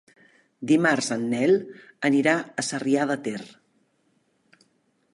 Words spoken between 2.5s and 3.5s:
Sarrià de Ter.